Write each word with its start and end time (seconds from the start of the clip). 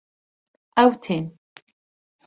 Ew 0.83 0.91
tên 1.03 1.25